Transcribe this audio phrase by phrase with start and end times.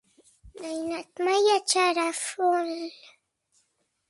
[0.61, 2.75] No he anat mai a Xarafull.